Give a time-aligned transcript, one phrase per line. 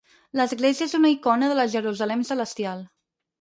[0.39, 2.83] L'Església és una icona de la Jerusalem celestial.